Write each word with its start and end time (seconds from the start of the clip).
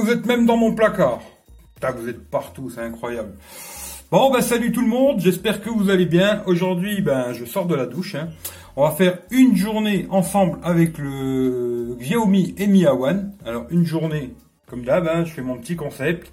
vous 0.00 0.10
êtes 0.10 0.26
même 0.26 0.46
dans 0.46 0.56
mon 0.56 0.74
placard. 0.74 1.20
Putain, 1.74 1.90
vous 1.92 2.08
êtes 2.08 2.28
partout, 2.30 2.70
c'est 2.70 2.80
incroyable. 2.80 3.32
Bon, 4.10 4.30
ben 4.30 4.42
salut 4.42 4.72
tout 4.72 4.82
le 4.82 4.88
monde, 4.88 5.20
j'espère 5.20 5.62
que 5.62 5.70
vous 5.70 5.88
allez 5.88 6.04
bien. 6.04 6.42
Aujourd'hui, 6.46 7.00
ben 7.00 7.32
je 7.32 7.46
sors 7.46 7.66
de 7.66 7.74
la 7.74 7.86
douche. 7.86 8.14
Hein. 8.14 8.28
On 8.76 8.84
va 8.84 8.90
faire 8.90 9.18
une 9.30 9.56
journée 9.56 10.06
ensemble 10.10 10.58
avec 10.62 10.98
le 10.98 11.96
Xiaomi 11.98 12.54
Mi 12.58 12.84
A1. 12.84 13.30
Alors 13.46 13.66
une 13.70 13.86
journée, 13.86 14.34
comme 14.66 14.84
d'hab, 14.84 15.08
hein, 15.08 15.24
je 15.24 15.32
fais 15.32 15.40
mon 15.40 15.56
petit 15.56 15.76
concept. 15.76 16.30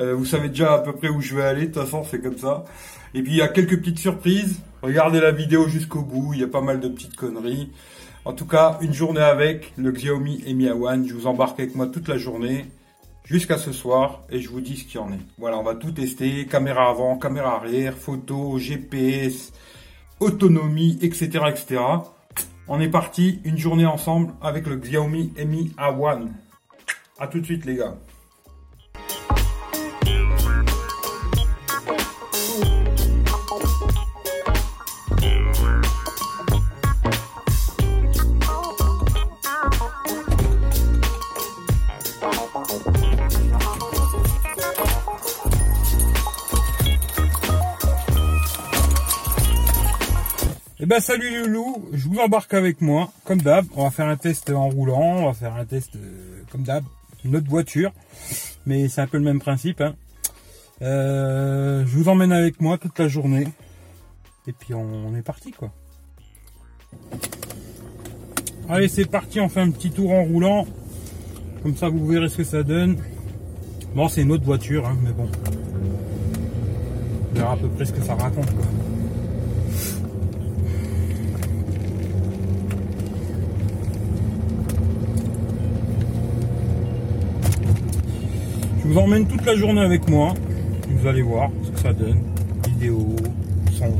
Euh, 0.00 0.14
vous 0.14 0.24
savez 0.24 0.48
déjà 0.48 0.74
à 0.74 0.78
peu 0.80 0.92
près 0.92 1.08
où 1.08 1.20
je 1.20 1.36
vais 1.36 1.44
aller, 1.44 1.68
de 1.68 1.72
toute 1.72 1.84
façon 1.84 2.02
c'est 2.02 2.20
comme 2.20 2.38
ça. 2.38 2.64
Et 3.14 3.22
puis 3.22 3.32
il 3.32 3.38
y 3.38 3.42
a 3.42 3.48
quelques 3.48 3.78
petites 3.78 4.00
surprises. 4.00 4.60
Regardez 4.82 5.20
la 5.20 5.30
vidéo 5.30 5.68
jusqu'au 5.68 6.02
bout, 6.02 6.34
il 6.34 6.40
y 6.40 6.44
a 6.44 6.48
pas 6.48 6.60
mal 6.60 6.80
de 6.80 6.88
petites 6.88 7.14
conneries. 7.14 7.70
En 8.24 8.32
tout 8.32 8.46
cas, 8.46 8.78
une 8.80 8.92
journée 8.92 9.20
avec 9.20 9.72
le 9.76 9.92
Xiaomi 9.92 10.42
Mi 10.54 10.66
A1. 10.66 11.06
Je 11.06 11.14
vous 11.14 11.26
embarque 11.26 11.60
avec 11.60 11.76
moi 11.76 11.86
toute 11.86 12.08
la 12.08 12.18
journée 12.18 12.66
jusqu'à 13.32 13.56
ce 13.56 13.72
soir 13.72 14.24
et 14.28 14.40
je 14.40 14.50
vous 14.50 14.60
dis 14.60 14.76
ce 14.76 14.84
qu'il 14.84 14.96
y 14.96 14.98
en 14.98 15.10
est. 15.10 15.18
Voilà, 15.38 15.58
on 15.58 15.62
va 15.62 15.74
tout 15.74 15.90
tester, 15.90 16.44
caméra 16.44 16.90
avant, 16.90 17.16
caméra 17.16 17.56
arrière, 17.56 17.96
photo, 17.96 18.58
GPS, 18.58 19.54
autonomie, 20.20 20.98
etc. 21.00 21.46
etc. 21.48 21.80
On 22.68 22.78
est 22.78 22.90
parti, 22.90 23.40
une 23.44 23.56
journée 23.56 23.86
ensemble 23.86 24.34
avec 24.42 24.66
le 24.66 24.76
Xiaomi 24.76 25.32
Mi 25.46 25.72
A1. 25.78 26.28
A 27.18 27.26
tout 27.26 27.40
de 27.40 27.46
suite 27.46 27.64
les 27.64 27.76
gars. 27.76 27.96
Eh 50.84 50.86
ben 50.86 50.98
salut 50.98 51.44
Loulou, 51.46 51.90
je 51.92 52.08
vous 52.08 52.18
embarque 52.18 52.52
avec 52.54 52.80
moi, 52.80 53.12
comme 53.24 53.40
d'hab. 53.40 53.64
On 53.76 53.84
va 53.84 53.92
faire 53.92 54.08
un 54.08 54.16
test 54.16 54.50
en 54.50 54.68
roulant, 54.68 55.18
on 55.18 55.26
va 55.26 55.32
faire 55.32 55.54
un 55.54 55.64
test 55.64 55.94
euh, 55.94 56.42
comme 56.50 56.64
d'hab, 56.64 56.82
notre 57.24 57.48
voiture. 57.48 57.92
Mais 58.66 58.88
c'est 58.88 59.00
un 59.00 59.06
peu 59.06 59.16
le 59.16 59.22
même 59.22 59.38
principe. 59.38 59.80
Hein. 59.80 59.94
Euh, 60.82 61.84
je 61.86 61.96
vous 61.96 62.08
emmène 62.08 62.32
avec 62.32 62.60
moi 62.60 62.78
toute 62.78 62.98
la 62.98 63.06
journée. 63.06 63.46
Et 64.48 64.52
puis 64.52 64.74
on, 64.74 65.14
est 65.14 65.22
parti 65.22 65.52
quoi. 65.52 65.70
Allez 68.68 68.88
c'est 68.88 69.04
parti, 69.04 69.38
on 69.38 69.48
fait 69.48 69.60
un 69.60 69.70
petit 69.70 69.92
tour 69.92 70.10
en 70.10 70.24
roulant. 70.24 70.66
Comme 71.62 71.76
ça 71.76 71.90
vous 71.90 72.04
verrez 72.08 72.28
ce 72.28 72.38
que 72.38 72.44
ça 72.44 72.64
donne. 72.64 72.98
Bon 73.94 74.08
c'est 74.08 74.22
une 74.22 74.32
autre 74.32 74.44
voiture, 74.44 74.84
hein, 74.88 74.96
mais 75.04 75.12
bon. 75.12 75.30
On 77.30 77.34
verra 77.36 77.52
à 77.52 77.56
peu 77.56 77.68
près 77.68 77.84
ce 77.84 77.92
que 77.92 78.02
ça 78.02 78.16
raconte 78.16 78.52
quoi. 78.52 78.64
Vous 88.92 88.98
emmène 88.98 89.26
toute 89.26 89.44
la 89.46 89.56
journée 89.56 89.80
avec 89.80 90.06
moi. 90.08 90.34
Vous 90.88 91.06
allez 91.06 91.22
voir 91.22 91.50
ce 91.64 91.70
que 91.70 91.78
ça 91.78 91.92
donne. 91.94 92.22
Vidéo, 92.66 93.16
son. 93.78 93.96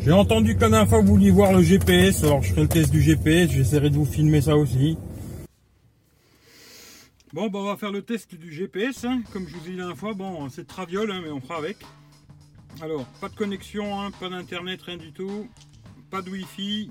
J'ai 0.00 0.12
entendu 0.12 0.56
qu'à 0.56 0.70
la 0.70 0.86
fois 0.86 1.00
vous 1.00 1.08
vouliez 1.08 1.30
voir 1.30 1.52
le 1.52 1.62
GPS, 1.62 2.24
alors 2.24 2.42
je 2.42 2.50
ferai 2.50 2.62
le 2.62 2.68
test 2.68 2.90
du 2.90 3.02
GPS, 3.02 3.50
j'essaierai 3.50 3.90
de 3.90 3.96
vous 3.96 4.06
filmer 4.06 4.40
ça 4.40 4.56
aussi. 4.56 4.96
Bon, 7.34 7.48
bah 7.48 7.58
on 7.58 7.64
va 7.66 7.76
faire 7.76 7.92
le 7.92 8.00
test 8.00 8.34
du 8.34 8.50
GPS, 8.50 9.04
hein. 9.04 9.22
comme 9.32 9.46
je 9.46 9.54
vous 9.54 9.66
ai 9.66 9.70
dit 9.70 9.76
la 9.76 9.84
dernière 9.84 9.98
fois. 9.98 10.14
Bon, 10.14 10.48
c'est 10.48 10.66
traviole, 10.66 11.10
hein, 11.10 11.20
mais 11.22 11.30
on 11.30 11.40
fera 11.40 11.58
avec. 11.58 11.76
Alors, 12.80 13.04
pas 13.20 13.28
de 13.28 13.34
connexion, 13.34 14.00
hein, 14.00 14.10
pas 14.18 14.30
d'internet, 14.30 14.80
rien 14.80 14.96
du 14.96 15.12
tout. 15.12 15.46
Pas 16.10 16.22
de 16.22 16.30
wifi. 16.30 16.90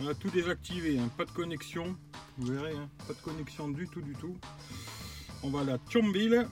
On 0.00 0.08
a 0.08 0.14
tout 0.14 0.28
désactivé, 0.30 0.98
pas 1.16 1.24
de 1.24 1.30
connexion. 1.30 1.96
Vous 2.36 2.52
verrez, 2.52 2.74
pas 3.06 3.14
de 3.14 3.20
connexion 3.20 3.68
du 3.68 3.86
tout, 3.86 4.00
du 4.00 4.14
tout. 4.14 4.36
On 5.42 5.50
va 5.50 5.60
à 5.60 5.64
la 5.64 5.78
Thionville. 5.78 6.48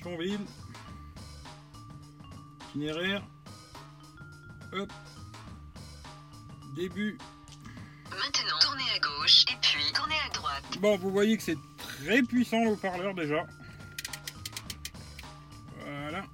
Thionville. 0.00 0.40
Itinéraire. 2.68 3.22
Hop. 4.72 4.92
Début. 6.74 7.16
Maintenant, 8.10 8.58
tournez 8.60 8.82
à 8.94 8.98
gauche 8.98 9.44
et 9.50 9.56
puis 9.62 9.92
tournez 9.94 10.16
à 10.26 10.28
droite. 10.30 10.78
Bon, 10.80 10.96
vous 10.98 11.10
voyez 11.10 11.36
que 11.36 11.42
c'est 11.42 11.58
très 11.78 12.22
puissant 12.22 12.62
le 12.64 12.70
haut-parleur 12.72 13.14
déjà. 13.14 13.46
Voilà. 15.80 16.24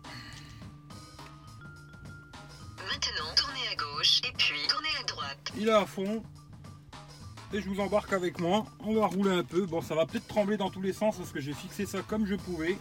Maintenant, 2.78 3.34
tournez 3.36 3.68
à 3.70 3.74
gauche 3.76 4.20
et 4.24 4.32
puis 4.36 4.66
tournez 4.68 4.88
à 4.98 5.04
droite. 5.04 5.52
Il 5.56 5.68
est 5.68 5.72
à 5.72 5.86
fond 5.86 6.22
et 7.52 7.60
je 7.60 7.68
vous 7.68 7.80
embarque 7.80 8.12
avec 8.12 8.40
moi. 8.40 8.64
On 8.84 8.94
va 8.94 9.06
rouler 9.06 9.30
un 9.30 9.42
peu. 9.42 9.66
Bon, 9.66 9.80
ça 9.80 9.94
va 9.94 10.06
peut-être 10.06 10.26
trembler 10.26 10.56
dans 10.56 10.70
tous 10.70 10.82
les 10.82 10.92
sens 10.92 11.16
parce 11.16 11.32
que 11.32 11.40
j'ai 11.40 11.52
fixé 11.52 11.86
ça 11.86 11.98
comme 12.06 12.26
je 12.26 12.34
pouvais. 12.34 12.76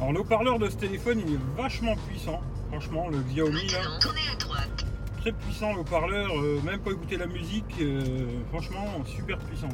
Alors 0.00 0.12
le 0.12 0.20
haut-parleur 0.20 0.58
de 0.58 0.68
ce 0.68 0.76
téléphone 0.76 1.22
il 1.26 1.34
est 1.34 1.38
vachement 1.56 1.94
puissant, 2.08 2.42
franchement 2.68 3.08
le 3.08 3.18
Xiaomi 3.20 3.68
là. 3.68 3.78
Très 5.20 5.32
puissant 5.32 5.72
le 5.72 5.80
haut-parleur, 5.80 6.30
euh, 6.36 6.60
même 6.62 6.80
pour 6.80 6.92
écouter 6.92 7.16
la 7.16 7.26
musique, 7.26 7.64
euh, 7.80 8.26
franchement 8.50 8.84
super 9.06 9.38
puissant 9.38 9.68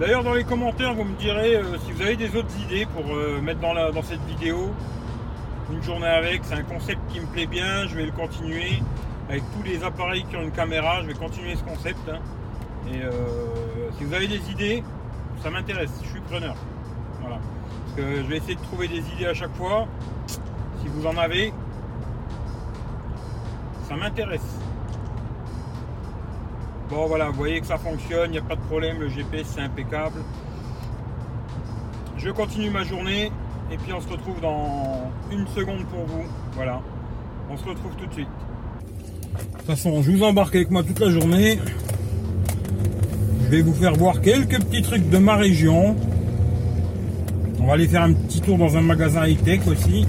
D'ailleurs 0.00 0.24
dans 0.24 0.32
les 0.32 0.44
commentaires 0.44 0.94
vous 0.94 1.04
me 1.04 1.16
direz 1.18 1.56
euh, 1.56 1.76
si 1.84 1.92
vous 1.92 2.00
avez 2.00 2.16
des 2.16 2.34
autres 2.34 2.58
idées 2.64 2.86
pour 2.86 3.04
mettre 3.42 3.60
dans, 3.60 3.74
la, 3.74 3.92
dans 3.92 4.02
cette 4.02 4.24
vidéo 4.24 4.72
une 5.72 5.82
journée 5.82 6.06
avec. 6.06 6.44
C'est 6.44 6.54
un 6.54 6.62
concept 6.62 7.00
qui 7.08 7.20
me 7.20 7.26
plaît 7.26 7.46
bien, 7.46 7.86
je 7.86 7.96
vais 7.96 8.06
le 8.06 8.12
continuer. 8.12 8.82
Avec 9.28 9.42
tous 9.52 9.62
les 9.64 9.82
appareils 9.82 10.24
qui 10.24 10.36
ont 10.36 10.42
une 10.42 10.52
caméra, 10.52 11.02
je 11.02 11.08
vais 11.08 11.14
continuer 11.14 11.56
ce 11.56 11.64
concept. 11.64 12.08
Hein. 12.08 12.18
Et 12.92 13.02
euh, 13.02 13.10
si 13.98 14.04
vous 14.04 14.14
avez 14.14 14.28
des 14.28 14.50
idées, 14.50 14.84
ça 15.42 15.50
m'intéresse, 15.50 15.90
je 16.02 16.08
suis 16.08 16.20
preneur. 16.20 16.54
Voilà. 17.20 17.38
Je 17.96 18.02
vais 18.02 18.36
essayer 18.36 18.54
de 18.54 18.60
trouver 18.60 18.88
des 18.88 19.02
idées 19.14 19.26
à 19.26 19.34
chaque 19.34 19.54
fois. 19.56 19.86
Si 20.80 20.88
vous 20.88 21.06
en 21.06 21.16
avez, 21.16 21.52
ça 23.88 23.96
m'intéresse. 23.96 24.58
Bon 26.88 27.06
voilà, 27.06 27.30
vous 27.30 27.36
voyez 27.36 27.60
que 27.60 27.66
ça 27.66 27.78
fonctionne, 27.78 28.30
il 28.30 28.32
n'y 28.32 28.38
a 28.38 28.42
pas 28.42 28.54
de 28.54 28.60
problème, 28.60 29.00
le 29.00 29.08
GPS 29.08 29.48
c'est 29.54 29.60
impeccable. 29.60 30.20
Je 32.16 32.30
continue 32.30 32.70
ma 32.70 32.84
journée, 32.84 33.32
et 33.70 33.76
puis 33.76 33.92
on 33.92 34.00
se 34.00 34.08
retrouve 34.08 34.40
dans 34.40 35.10
une 35.30 35.46
seconde 35.48 35.84
pour 35.86 36.04
vous. 36.06 36.24
Voilà. 36.54 36.80
On 37.50 37.56
se 37.56 37.64
retrouve 37.64 37.92
tout 37.96 38.06
de 38.06 38.12
suite. 38.12 38.28
De 38.28 39.58
toute 39.58 39.66
façon, 39.66 40.02
je 40.02 40.10
vous 40.10 40.22
embarque 40.22 40.54
avec 40.54 40.70
moi 40.70 40.82
toute 40.82 40.98
la 41.00 41.10
journée. 41.10 41.58
Je 43.44 43.48
vais 43.48 43.62
vous 43.62 43.74
faire 43.74 43.94
voir 43.94 44.20
quelques 44.20 44.60
petits 44.60 44.82
trucs 44.82 45.08
de 45.08 45.18
ma 45.18 45.36
région. 45.36 45.96
On 47.60 47.66
va 47.66 47.74
aller 47.74 47.88
faire 47.88 48.02
un 48.02 48.12
petit 48.12 48.40
tour 48.40 48.58
dans 48.58 48.76
un 48.76 48.80
magasin 48.80 49.26
high-tech 49.26 49.66
aussi. 49.66 50.06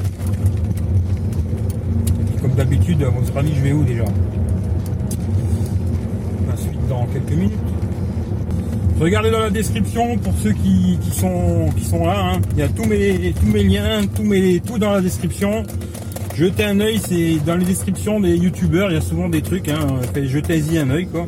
comme 2.41 2.53
d'habitude, 2.53 3.03
votre 3.03 3.37
ami, 3.37 3.53
je 3.55 3.61
vais 3.61 3.73
où 3.73 3.83
déjà? 3.83 4.05
Ensuite, 6.53 6.87
dans 6.87 7.05
quelques 7.07 7.31
minutes. 7.31 7.76
Regardez 8.99 9.29
dans 9.29 9.39
la 9.39 9.51
description 9.51 10.17
pour 10.17 10.33
ceux 10.41 10.53
qui, 10.53 10.97
sont, 11.11 11.69
qui 11.77 11.85
sont 11.85 12.03
là. 12.07 12.31
Hein. 12.33 12.41
Il 12.53 12.59
y 12.59 12.63
a 12.63 12.67
tous 12.67 12.85
mes, 12.85 13.31
tous 13.39 13.45
mes 13.45 13.63
liens, 13.63 14.01
tous 14.07 14.23
mes, 14.23 14.59
tout 14.59 14.79
dans 14.79 14.91
la 14.91 15.01
description. 15.01 15.63
Jetez 16.35 16.65
un 16.65 16.79
oeil, 16.79 16.99
c'est 16.99 17.35
dans 17.45 17.55
les 17.55 17.65
descriptions 17.65 18.19
des 18.19 18.35
youtubeurs, 18.35 18.89
il 18.89 18.95
y 18.95 18.97
a 18.97 19.01
souvent 19.01 19.29
des 19.29 19.43
trucs. 19.43 19.69
Hein. 19.69 19.85
Jetez-y 20.15 20.79
un 20.79 20.89
oeil 20.89 21.05
quoi. 21.05 21.27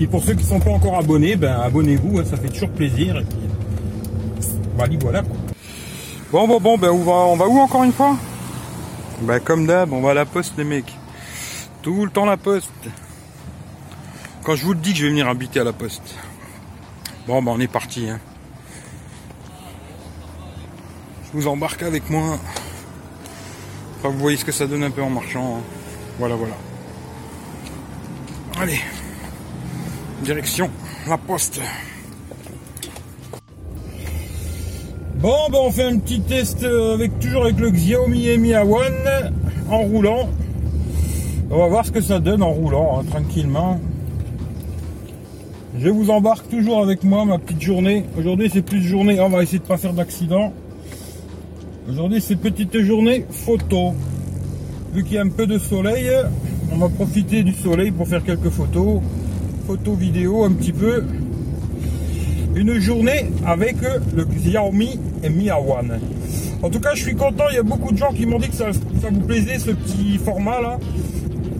Et 0.00 0.06
pour 0.06 0.22
ceux 0.24 0.32
qui 0.32 0.44
ne 0.44 0.48
sont 0.48 0.60
pas 0.60 0.70
encore 0.70 0.96
abonnés, 0.98 1.36
ben 1.36 1.60
abonnez-vous, 1.60 2.18
hein, 2.18 2.24
ça 2.24 2.38
fait 2.38 2.48
toujours 2.48 2.70
plaisir. 2.70 3.18
Et 3.18 3.24
puis, 3.24 3.36
voilà, 4.76 4.94
voilà 5.00 5.22
quoi. 5.22 5.36
Bon 6.32 6.48
bon 6.48 6.60
bon, 6.60 6.78
ben 6.78 6.90
on 6.90 7.04
va, 7.04 7.12
on 7.12 7.36
va 7.36 7.48
où 7.48 7.58
encore 7.58 7.84
une 7.84 7.92
fois? 7.92 8.16
Ben 9.22 9.40
comme 9.40 9.66
d'hab, 9.66 9.92
on 9.92 10.00
va 10.00 10.12
à 10.12 10.14
la 10.14 10.24
poste 10.24 10.54
les 10.56 10.64
mecs. 10.64 10.94
Tout 11.82 12.06
le 12.06 12.10
temps 12.10 12.24
la 12.24 12.38
poste. 12.38 12.70
Quand 14.42 14.56
je 14.56 14.64
vous 14.64 14.72
le 14.72 14.78
dis 14.78 14.92
que 14.92 14.98
je 14.98 15.04
vais 15.04 15.10
venir 15.10 15.28
habiter 15.28 15.60
à 15.60 15.64
la 15.64 15.72
poste. 15.72 16.14
Bon, 17.26 17.42
ben 17.42 17.52
on 17.52 17.60
est 17.60 17.66
parti. 17.66 18.08
Hein. 18.08 18.20
Je 21.24 21.32
vous 21.32 21.48
embarque 21.48 21.82
avec 21.82 22.08
moi. 22.08 22.38
Enfin, 23.98 24.10
vous 24.10 24.18
voyez 24.18 24.36
ce 24.36 24.44
que 24.44 24.52
ça 24.52 24.66
donne 24.66 24.84
un 24.84 24.90
peu 24.90 25.02
en 25.02 25.10
marchant. 25.10 25.56
Hein. 25.56 25.62
Voilà, 26.18 26.36
voilà. 26.36 26.54
Allez. 28.60 28.80
Direction 30.22 30.70
la 31.08 31.18
poste. 31.18 31.60
Bon, 35.16 35.48
ben 35.50 35.58
on 35.62 35.70
fait 35.70 35.84
un 35.84 35.98
petit 35.98 36.20
test 36.20 36.62
avec 36.64 37.18
toujours 37.18 37.44
avec 37.44 37.58
le 37.58 37.70
Xiaomi 37.70 38.38
Mi 38.38 38.50
A1 38.50 39.32
en 39.70 39.78
roulant. 39.78 40.28
On 41.50 41.58
va 41.58 41.66
voir 41.68 41.86
ce 41.86 41.92
que 41.92 42.00
ça 42.00 42.18
donne 42.18 42.42
en 42.42 42.50
roulant, 42.50 43.00
hein, 43.00 43.04
tranquillement. 43.10 43.80
Je 45.78 45.90
vous 45.90 46.08
embarque 46.08 46.48
toujours 46.48 46.82
avec 46.82 47.04
moi, 47.04 47.26
ma 47.26 47.38
petite 47.38 47.60
journée. 47.60 48.04
Aujourd'hui, 48.18 48.48
c'est 48.50 48.62
plus 48.62 48.78
de 48.78 48.84
journée. 48.84 49.20
On 49.20 49.28
va 49.28 49.42
essayer 49.42 49.58
de 49.58 49.64
pas 49.64 49.76
faire 49.76 49.92
d'accident. 49.92 50.54
Aujourd'hui, 51.86 52.22
c'est 52.22 52.36
petite 52.36 52.80
journée 52.80 53.26
photo. 53.28 53.92
Vu 54.94 55.04
qu'il 55.04 55.16
y 55.16 55.18
a 55.18 55.22
un 55.22 55.28
peu 55.28 55.46
de 55.46 55.58
soleil, 55.58 56.10
on 56.72 56.78
va 56.78 56.88
profiter 56.88 57.42
du 57.42 57.52
soleil 57.52 57.90
pour 57.90 58.08
faire 58.08 58.24
quelques 58.24 58.48
photos. 58.48 59.02
Photos, 59.66 59.98
vidéos, 59.98 60.44
un 60.44 60.52
petit 60.52 60.72
peu. 60.72 61.04
Une 62.54 62.78
journée 62.78 63.26
avec 63.44 63.76
le 64.14 64.24
Xiaomi 64.24 64.98
Mi 65.30 65.48
A1. 65.48 65.98
En 66.62 66.70
tout 66.70 66.80
cas, 66.80 66.94
je 66.94 67.02
suis 67.02 67.14
content. 67.14 67.44
Il 67.50 67.56
y 67.56 67.58
a 67.58 67.62
beaucoup 67.62 67.92
de 67.92 67.98
gens 67.98 68.14
qui 68.14 68.24
m'ont 68.24 68.38
dit 68.38 68.48
que 68.48 68.56
ça, 68.56 68.70
vous 69.10 69.20
plaisait, 69.20 69.58
ce 69.58 69.72
petit 69.72 70.16
format 70.16 70.62
là. 70.62 70.78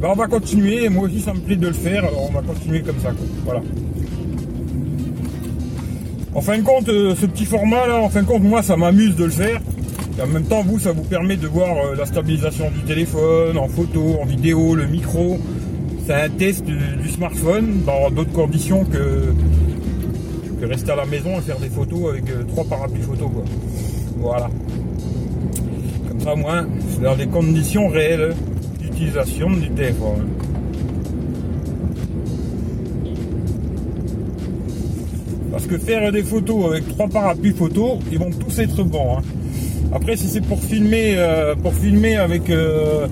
Ben, 0.01 0.09
on 0.11 0.15
va 0.17 0.27
continuer. 0.27 0.89
Moi 0.89 1.05
aussi, 1.05 1.21
ça 1.21 1.35
me 1.35 1.41
plaît 1.41 1.57
de 1.57 1.67
le 1.67 1.75
faire. 1.75 2.07
Alors, 2.07 2.31
on 2.31 2.33
va 2.33 2.41
continuer 2.41 2.81
comme 2.81 2.99
ça. 3.01 3.13
Voilà. 3.45 3.61
En 6.37 6.43
fin 6.43 6.59
de 6.59 6.63
compte, 6.63 6.87
euh, 6.91 7.15
ce 7.19 7.25
petit 7.25 7.47
format 7.47 7.87
là, 7.87 8.03
en 8.03 8.11
fin 8.11 8.21
de 8.21 8.27
compte, 8.27 8.43
moi, 8.43 8.63
ça 8.63 8.77
m'amuse 8.77 9.17
de 9.17 9.25
le 9.25 9.31
faire. 9.31 9.59
Et 10.19 10.21
en 10.21 10.27
même 10.27 10.45
temps, 10.45 10.63
vous, 10.63 10.79
ça 10.79 10.93
vous 10.93 11.03
permet 11.03 11.39
de 11.39 11.47
voir 11.47 11.71
euh, 11.79 11.95
la 11.97 12.05
stabilisation 12.05 12.71
du 12.71 12.81
téléphone, 12.81 13.57
en 13.57 13.69
photo, 13.69 14.19
en 14.21 14.27
vidéo, 14.27 14.75
le 14.75 14.87
micro. 14.87 15.39
C'est 16.05 16.13
un 16.13 16.29
test 16.29 16.63
du, 16.67 17.09
smartphone 17.09 17.85
dans 17.87 18.11
d'autres 18.11 18.35
conditions 18.35 18.85
que, 18.85 19.33
que 20.61 20.67
rester 20.67 20.93
à 20.93 20.97
la 20.97 21.07
maison 21.07 21.39
et 21.39 21.41
faire 21.41 21.59
des 21.59 21.71
photos 21.71 22.11
avec 22.11 22.29
euh, 22.29 22.45
trois 22.49 22.65
parapluies 22.65 23.01
photo. 23.01 23.33
Voilà. 24.19 24.51
Comme 26.07 26.21
ça, 26.21 26.35
moi, 26.35 26.67
c'est 26.91 27.03
dans 27.03 27.17
des 27.17 27.29
conditions 27.29 27.89
réelles 27.89 28.35
d'utilisation 28.79 29.53
du 29.53 29.71
téléphone. 29.71 30.29
Parce 35.57 35.69
que 35.69 35.79
faire 35.79 36.13
des 36.13 36.23
photos 36.23 36.67
avec 36.67 36.87
trois 36.87 37.09
parapluies 37.09 37.55
photo, 37.55 37.99
ils 38.13 38.19
vont 38.19 38.29
tous 38.31 38.59
être 38.59 38.83
bons. 38.85 39.17
hein. 39.17 39.23
Après, 39.91 40.15
si 40.15 40.27
c'est 40.27 40.43
pour 40.43 40.61
filmer, 40.63 41.15
euh, 41.17 41.55
pour 41.55 41.73
filmer 41.73 42.17
avec 42.17 42.51
euh, 42.51 43.07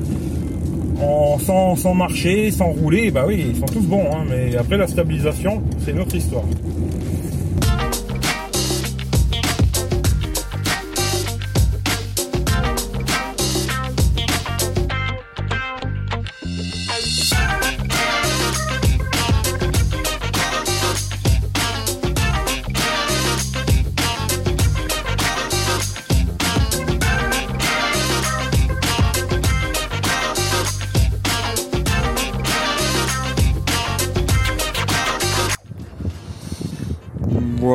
sans 1.41 1.95
marcher, 1.95 2.51
sans 2.51 2.67
rouler, 2.67 3.11
bah 3.11 3.25
oui, 3.27 3.47
ils 3.49 3.57
sont 3.57 3.65
tous 3.65 3.81
bons. 3.87 4.05
hein. 4.13 4.27
mais 4.29 4.55
après 4.57 4.77
la 4.77 4.87
stabilisation, 4.87 5.63
c'est 5.83 5.93
une 5.93 6.01
autre 6.01 6.15
histoire. 6.17 6.45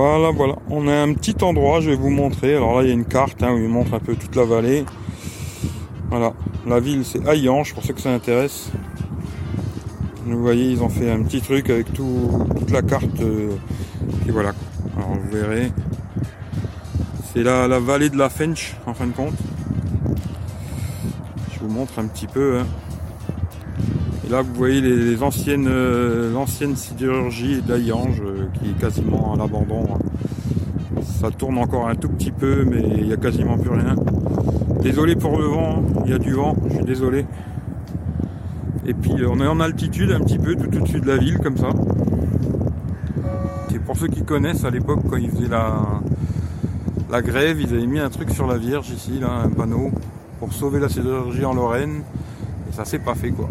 Voilà, 0.01 0.31
voilà. 0.31 0.55
On 0.69 0.87
a 0.87 0.93
un 0.95 1.11
petit 1.13 1.35
endroit, 1.43 1.81
je 1.81 1.89
vais 1.89 1.97
vous 1.97 2.09
montrer. 2.09 2.55
Alors 2.55 2.77
là, 2.77 2.83
il 2.83 2.87
y 2.87 2.91
a 2.91 2.93
une 2.93 3.03
carte 3.03 3.43
hein, 3.43 3.51
où 3.51 3.57
il 3.57 3.67
montre 3.67 3.93
un 3.93 3.99
peu 3.99 4.15
toute 4.15 4.33
la 4.37 4.45
vallée. 4.45 4.85
Voilà. 6.09 6.31
La 6.65 6.79
ville, 6.79 7.03
c'est 7.03 7.27
Hayange, 7.27 7.73
pour 7.73 7.83
ceux 7.83 7.93
que 7.93 7.99
ça 7.99 8.13
intéresse. 8.13 8.69
Vous 10.25 10.39
voyez, 10.39 10.71
ils 10.71 10.81
ont 10.81 10.87
fait 10.87 11.11
un 11.11 11.21
petit 11.23 11.41
truc 11.41 11.69
avec 11.69 11.91
tout, 11.91 12.29
toute 12.57 12.71
la 12.71 12.81
carte. 12.81 13.19
euh, 13.19 13.51
et 14.25 14.31
voilà. 14.31 14.53
Alors, 14.95 15.09
vous 15.21 15.29
verrez. 15.37 15.69
C'est 17.33 17.43
la, 17.43 17.67
la 17.67 17.79
vallée 17.79 18.09
de 18.09 18.17
la 18.17 18.29
Fench, 18.29 18.77
en 18.85 18.93
fin 18.93 19.05
de 19.05 19.11
compte. 19.11 19.35
Je 21.51 21.59
vous 21.59 21.69
montre 21.69 21.99
un 21.99 22.07
petit 22.07 22.27
peu. 22.27 22.59
hein. 22.59 22.67
Là, 24.29 24.43
vous 24.43 24.53
voyez 24.53 24.79
euh, 24.83 26.31
l'ancienne 26.33 26.75
sidérurgie 26.75 27.63
d'Ayange 27.63 28.21
euh, 28.23 28.45
qui 28.53 28.69
est 28.69 28.79
quasiment 28.79 29.33
à 29.33 29.37
l'abandon. 29.37 29.85
hein. 29.91 31.01
Ça 31.01 31.31
tourne 31.31 31.57
encore 31.57 31.87
un 31.87 31.95
tout 31.95 32.09
petit 32.09 32.29
peu, 32.29 32.63
mais 32.63 32.83
il 32.99 33.07
n'y 33.07 33.13
a 33.13 33.17
quasiment 33.17 33.57
plus 33.57 33.71
rien. 33.71 33.95
Désolé 34.83 35.15
pour 35.15 35.35
le 35.35 35.45
vent, 35.45 35.79
hein. 35.79 36.01
il 36.05 36.11
y 36.11 36.13
a 36.13 36.19
du 36.19 36.33
vent, 36.33 36.55
je 36.67 36.75
suis 36.75 36.85
désolé. 36.85 37.25
Et 38.85 38.93
puis 38.93 39.13
euh, 39.13 39.29
on 39.31 39.39
est 39.41 39.47
en 39.47 39.59
altitude 39.59 40.11
un 40.11 40.19
petit 40.19 40.37
peu, 40.37 40.55
tout 40.55 40.77
au-dessus 40.77 40.99
de 40.99 41.07
la 41.07 41.17
ville, 41.17 41.39
comme 41.39 41.57
ça. 41.57 41.69
Et 43.73 43.79
pour 43.79 43.97
ceux 43.97 44.09
qui 44.09 44.21
connaissent, 44.21 44.63
à 44.63 44.69
l'époque, 44.69 44.99
quand 45.09 45.17
ils 45.17 45.31
faisaient 45.31 45.49
la, 45.49 47.21
grève, 47.23 47.59
ils 47.59 47.73
avaient 47.73 47.87
mis 47.87 47.99
un 47.99 48.09
truc 48.09 48.29
sur 48.29 48.45
la 48.45 48.57
Vierge 48.57 48.91
ici, 48.91 49.21
un 49.23 49.49
panneau, 49.49 49.89
pour 50.39 50.53
sauver 50.53 50.79
la 50.79 50.87
sidérurgie 50.87 51.45
en 51.45 51.55
Lorraine. 51.55 52.03
Et 52.69 52.75
ça 52.75 52.85
s'est 52.85 52.99
pas 52.99 53.15
fait, 53.15 53.31
quoi. 53.31 53.49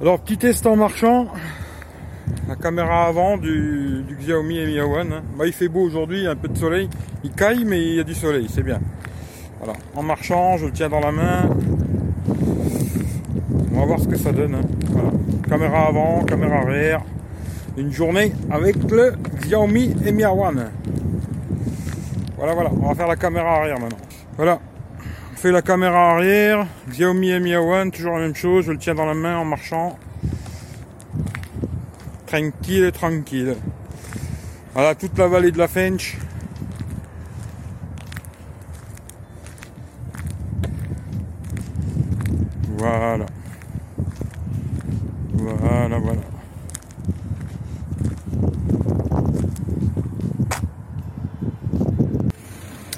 Alors 0.00 0.18
petit 0.20 0.38
test 0.38 0.66
en 0.66 0.76
marchant. 0.76 1.26
La 2.48 2.56
caméra 2.56 3.06
avant 3.06 3.36
du, 3.36 4.04
Xiaomi 4.18 4.64
Mi 4.66 4.74
A1. 4.78 5.12
hein. 5.12 5.22
Bah, 5.36 5.46
il 5.46 5.52
fait 5.52 5.68
beau 5.68 5.82
aujourd'hui, 5.82 6.26
un 6.26 6.36
peu 6.36 6.48
de 6.48 6.56
soleil. 6.56 6.88
Il 7.22 7.30
caille 7.32 7.64
mais 7.64 7.80
il 7.82 7.94
y 7.96 8.00
a 8.00 8.04
du 8.04 8.14
soleil, 8.14 8.46
c'est 8.48 8.62
bien. 8.62 8.80
Voilà. 9.58 9.74
En 9.94 10.02
marchant, 10.02 10.56
je 10.56 10.66
le 10.66 10.72
tiens 10.72 10.88
dans 10.88 11.00
la 11.00 11.12
main. 11.12 11.50
On 13.74 13.80
va 13.80 13.86
voir 13.86 14.00
ce 14.00 14.08
que 14.08 14.16
ça 14.16 14.32
donne. 14.32 14.54
hein. 14.54 15.10
Caméra 15.48 15.86
avant, 15.88 16.24
caméra 16.24 16.56
arrière. 16.58 17.02
Une 17.76 17.92
journée 17.92 18.32
avec 18.50 18.76
le 18.90 19.12
Xiaomi 19.42 19.94
Mi 20.12 20.22
A1. 20.22 20.54
Voilà, 22.36 22.54
voilà. 22.54 22.70
On 22.82 22.88
va 22.88 22.94
faire 22.94 23.06
la 23.06 23.16
caméra 23.16 23.56
arrière 23.56 23.78
maintenant. 23.78 23.98
Voilà. 24.36 24.60
Fait 25.40 25.52
la 25.52 25.62
caméra 25.62 26.10
arrière, 26.10 26.66
Xiaomi 26.90 27.40
Mi 27.40 27.52
A1, 27.52 27.90
toujours 27.92 28.12
la 28.16 28.20
même 28.20 28.34
chose, 28.34 28.66
je 28.66 28.72
le 28.72 28.76
tiens 28.76 28.94
dans 28.94 29.06
la 29.06 29.14
main 29.14 29.38
en 29.38 29.46
marchant. 29.46 29.98
Tranquille, 32.26 32.92
tranquille. 32.92 33.56
Voilà 34.74 34.94
toute 34.94 35.16
la 35.16 35.28
vallée 35.28 35.50
de 35.50 35.56
la 35.56 35.66
Fench. 35.66 36.18
Voilà. 42.76 43.24
Voilà, 45.32 45.98
voilà. 45.98 46.20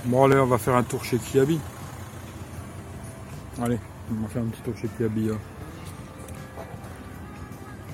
Bon 0.06 0.24
allez, 0.24 0.40
on 0.40 0.46
va 0.46 0.58
faire 0.58 0.74
un 0.74 0.82
tour 0.82 1.04
chez 1.04 1.18
Kiabi. 1.18 1.60
Allez, 3.64 3.78
on 4.10 4.22
va 4.22 4.28
faire 4.28 4.42
un 4.42 4.46
petit 4.46 4.60
tour 4.62 4.74
chez 4.76 4.88
Kiabi. 4.98 5.28
là. 5.28 5.34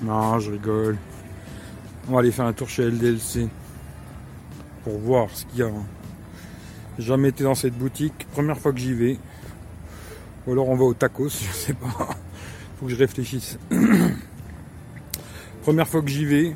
Non, 0.01 0.39
je 0.39 0.49
rigole. 0.49 0.97
On 2.07 2.13
va 2.13 2.19
aller 2.21 2.31
faire 2.31 2.45
un 2.45 2.53
tour 2.53 2.67
chez 2.67 2.89
LDLC. 2.89 3.47
Pour 4.83 4.97
voir 4.97 5.29
ce 5.29 5.45
qu'il 5.45 5.59
y 5.59 5.61
a. 5.61 5.69
Jamais 6.97 7.29
été 7.29 7.43
dans 7.43 7.53
cette 7.53 7.77
boutique. 7.77 8.25
Première 8.31 8.57
fois 8.57 8.73
que 8.73 8.79
j'y 8.79 8.95
vais. 8.95 9.19
Ou 10.47 10.53
alors 10.53 10.69
on 10.69 10.75
va 10.75 10.85
au 10.85 10.95
tacos, 10.95 11.29
je 11.47 11.53
sais 11.53 11.73
pas. 11.75 11.87
Faut 12.79 12.87
que 12.87 12.91
je 12.91 12.97
réfléchisse. 12.97 13.59
Première 15.61 15.87
fois 15.87 16.01
que 16.01 16.09
j'y 16.09 16.25
vais. 16.25 16.55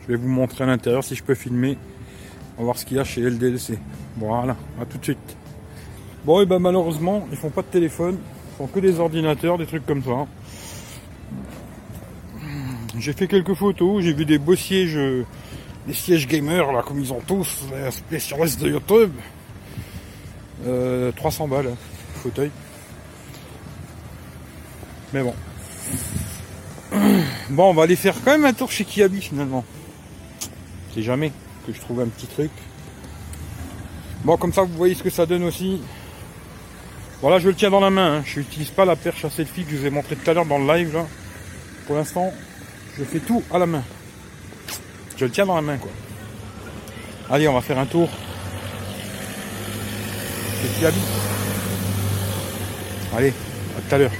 Je 0.00 0.06
vais 0.08 0.16
vous 0.16 0.28
montrer 0.28 0.64
à 0.64 0.66
l'intérieur 0.66 1.04
si 1.04 1.14
je 1.14 1.22
peux 1.22 1.34
filmer. 1.34 1.76
On 2.56 2.60
va 2.60 2.64
voir 2.64 2.78
ce 2.78 2.86
qu'il 2.86 2.96
y 2.96 3.00
a 3.00 3.04
chez 3.04 3.20
LDLC. 3.20 3.78
Voilà, 4.16 4.56
à 4.80 4.86
tout 4.86 4.96
de 4.96 5.04
suite. 5.04 5.36
Bon, 6.24 6.42
et 6.42 6.46
ben 6.46 6.58
malheureusement, 6.58 7.26
ils 7.30 7.36
font 7.36 7.48
pas 7.48 7.62
de 7.62 7.68
téléphone, 7.68 8.18
ils 8.18 8.56
font 8.58 8.66
que 8.66 8.80
des 8.80 9.00
ordinateurs, 9.00 9.56
des 9.56 9.66
trucs 9.66 9.86
comme 9.86 10.02
ça. 10.02 10.26
J'ai 12.98 13.14
fait 13.14 13.26
quelques 13.26 13.54
photos, 13.54 14.02
j'ai 14.02 14.12
vu 14.12 14.26
des 14.26 14.38
beaux 14.38 14.56
sièges, 14.56 14.96
euh, 14.96 15.24
des 15.86 15.94
sièges 15.94 16.26
gamers 16.26 16.72
là, 16.72 16.82
comme 16.82 17.00
ils 17.00 17.12
ont 17.12 17.22
tous, 17.26 17.64
euh, 17.72 17.90
spécialistes 17.90 18.60
de 18.60 18.68
YouTube. 18.68 19.12
Euh, 20.66 21.10
300 21.12 21.48
balles, 21.48 21.68
hein, 21.68 21.76
fauteuil. 22.16 22.50
Mais 25.14 25.22
bon. 25.22 25.34
Bon, 27.50 27.70
on 27.70 27.74
va 27.74 27.84
aller 27.84 27.96
faire 27.96 28.14
quand 28.22 28.32
même 28.32 28.44
un 28.44 28.52
tour 28.52 28.70
chez 28.70 28.84
Kiabi 28.84 29.22
finalement. 29.22 29.64
C'est 30.94 31.02
jamais 31.02 31.32
que 31.66 31.72
je 31.72 31.80
trouve 31.80 32.00
un 32.00 32.06
petit 32.06 32.26
truc. 32.26 32.50
Bon, 34.24 34.36
comme 34.36 34.52
ça, 34.52 34.62
vous 34.62 34.76
voyez 34.76 34.94
ce 34.94 35.02
que 35.02 35.10
ça 35.10 35.24
donne 35.24 35.44
aussi. 35.44 35.80
Voilà, 37.22 37.38
je 37.38 37.48
le 37.48 37.54
tiens 37.54 37.70
dans 37.70 37.80
la 37.80 37.90
main. 37.90 38.18
hein. 38.18 38.22
Je 38.24 38.40
n'utilise 38.40 38.70
pas 38.70 38.84
la 38.84 38.96
perche 38.96 39.24
à 39.24 39.30
selfie 39.30 39.64
que 39.64 39.72
je 39.72 39.76
vous 39.76 39.86
ai 39.86 39.90
montré 39.90 40.16
tout 40.16 40.30
à 40.30 40.34
l'heure 40.34 40.46
dans 40.46 40.58
le 40.58 40.66
live. 40.74 40.98
Pour 41.86 41.96
l'instant, 41.96 42.32
je 42.98 43.04
fais 43.04 43.18
tout 43.18 43.42
à 43.52 43.58
la 43.58 43.66
main. 43.66 43.82
Je 45.16 45.24
le 45.26 45.30
tiens 45.30 45.44
dans 45.44 45.54
la 45.56 45.60
main, 45.62 45.76
quoi. 45.76 45.90
Allez, 47.30 47.46
on 47.46 47.52
va 47.54 47.60
faire 47.60 47.78
un 47.78 47.86
tour. 47.86 48.08
C'est 50.62 50.78
qui 50.78 50.86
habite. 50.86 51.02
Allez, 53.16 53.28
à 53.76 53.80
tout 53.88 53.94
à 53.94 53.98
l'heure. 53.98 54.10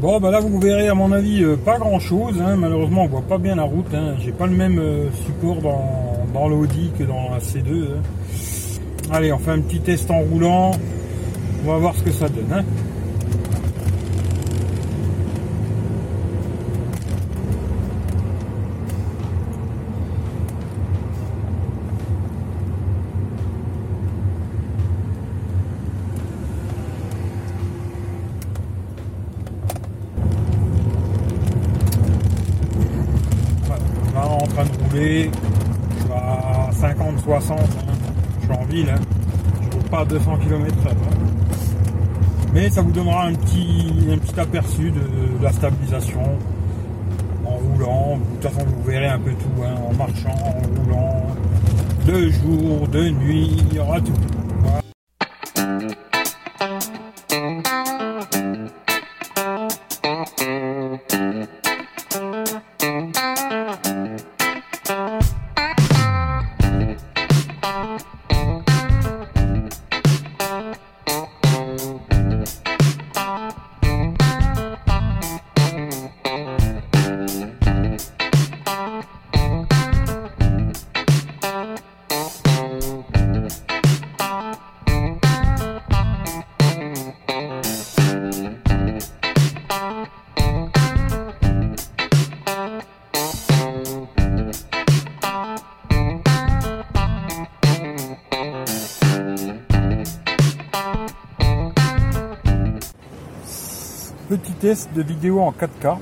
Bon, 0.00 0.18
bah 0.18 0.30
là, 0.30 0.40
vous 0.40 0.58
verrez, 0.58 0.88
à 0.88 0.94
mon 0.94 1.12
avis, 1.12 1.44
euh, 1.44 1.56
pas 1.56 1.78
grand 1.78 1.98
chose. 2.00 2.40
hein. 2.40 2.56
Malheureusement, 2.56 3.04
on 3.04 3.08
voit 3.08 3.20
pas 3.22 3.36
bien 3.38 3.54
la 3.56 3.64
route. 3.64 3.92
Hein. 3.94 4.14
J'ai 4.20 4.32
pas 4.32 4.46
le 4.46 4.56
même 4.56 4.78
euh, 4.78 5.10
support 5.26 5.56
dans, 5.60 6.48
l'Audi 6.48 6.90
que 6.98 7.04
dans 7.04 7.28
la 7.30 7.38
C2. 7.38 7.84
hein. 7.84 8.00
Allez, 9.12 9.30
on 9.32 9.38
fait 9.38 9.50
un 9.50 9.60
petit 9.60 9.80
test 9.80 10.10
en 10.10 10.20
roulant. 10.20 10.70
On 11.64 11.70
va 11.70 11.76
voir 11.78 11.94
ce 11.96 12.02
que 12.02 12.10
ça 12.12 12.28
donne. 12.30 12.50
hein. 12.52 12.64
Voilà. 33.64 33.82
Là, 34.14 34.79
suis 34.90 35.30
à 36.14 36.70
50-60. 36.72 37.52
hein. 37.52 37.56
Je 38.40 38.46
suis 38.46 38.54
en 38.54 38.64
ville, 38.64 38.90
hein. 38.90 39.00
je 39.62 39.76
roule 39.76 39.84
pas 39.90 40.00
à 40.00 40.04
200 40.04 40.38
km 40.38 40.74
Mais 42.52 42.68
ça 42.70 42.82
vous 42.82 42.90
donnera 42.90 43.26
un 43.26 43.34
petit, 43.34 43.92
un 44.10 44.18
petit 44.18 44.40
aperçu 44.40 44.90
de, 44.90 45.00
de 45.38 45.42
la 45.42 45.52
stabilisation 45.52 46.20
en 47.46 47.50
roulant. 47.50 48.18
De 48.18 48.42
toute 48.42 48.52
façon, 48.52 48.66
vous 48.66 48.82
verrez 48.90 49.08
un 49.08 49.18
peu 49.18 49.30
tout, 49.32 49.62
hein, 49.64 49.74
en 49.88 49.94
marchant, 49.94 50.34
en 50.44 50.82
roulant, 50.82 51.26
de 52.06 52.28
jour, 52.30 52.88
de 52.88 53.08
nuit, 53.10 53.56
il 53.70 53.76
y 53.76 53.78
aura 53.78 54.00
tout. 54.00 54.12
Petit 104.30 104.52
test 104.52 104.88
de 104.94 105.02
vidéo 105.02 105.40
en 105.40 105.50
4K. 105.50 105.98